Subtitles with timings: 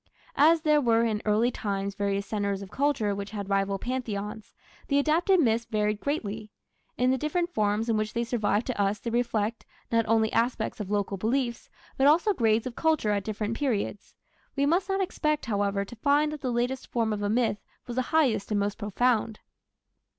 [0.39, 4.55] As there were in early times various centres of culture which had rival pantheons,
[4.87, 6.49] the adapted myths varied greatly.
[6.97, 10.79] In the different forms in which they survive to us they reflect, not only aspects
[10.79, 14.15] of local beliefs, but also grades of culture at different periods.
[14.55, 17.95] We must not expect, however, to find that the latest form of a myth was
[17.95, 19.39] the highest and most profound.